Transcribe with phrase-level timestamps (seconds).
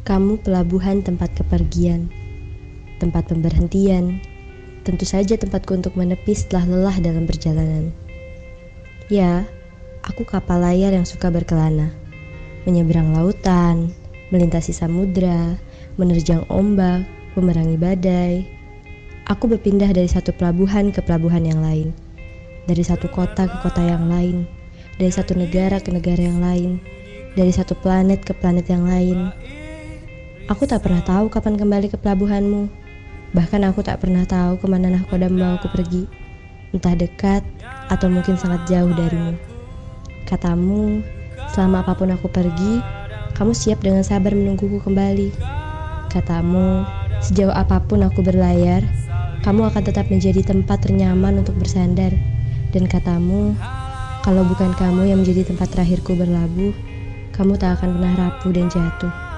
[0.00, 2.08] Kamu pelabuhan tempat kepergian,
[2.96, 4.16] tempat pemberhentian,
[4.80, 7.92] tentu saja tempatku untuk menepi setelah lelah dalam perjalanan.
[9.12, 9.44] Ya,
[10.00, 11.92] aku kapal layar yang suka berkelana,
[12.64, 13.92] menyeberang lautan,
[14.32, 15.60] melintasi samudra,
[16.00, 17.04] menerjang ombak,
[17.36, 18.34] memerangi badai.
[19.28, 21.92] Aku berpindah dari satu pelabuhan ke pelabuhan yang lain,
[22.64, 24.48] dari satu kota ke kota yang lain,
[24.96, 26.80] dari satu negara ke negara yang lain,
[27.36, 29.28] dari satu planet ke planet yang lain.
[30.50, 32.66] Aku tak pernah tahu kapan kembali ke pelabuhanmu.
[33.38, 36.10] Bahkan aku tak pernah tahu ke mana nahkoda membawaku pergi.
[36.74, 37.46] Entah dekat
[37.86, 39.38] atau mungkin sangat jauh darimu.
[40.26, 41.06] Katamu,
[41.54, 42.82] selama apa pun aku pergi,
[43.38, 45.30] kamu siap dengan sabar menungguku kembali.
[46.10, 46.82] Katamu,
[47.22, 48.82] sejauh apa pun aku berlayar,
[49.46, 52.10] kamu akan tetap menjadi tempat ternyaman untuk bersandar.
[52.74, 53.54] Dan katamu,
[54.26, 56.74] kalau bukan kamu yang menjadi tempat terakhirku berlabuh,
[57.38, 59.29] kamu tak akan pernah rapuh dan jatuh.